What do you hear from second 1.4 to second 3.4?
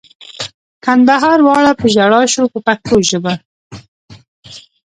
واړه په ژړا شو په پښتو ژبه.